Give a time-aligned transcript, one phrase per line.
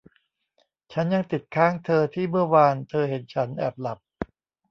[0.91, 3.99] ฉันยังติดค้างเธอที่เมื่อวานเธอเห็นฉันแอบหลับ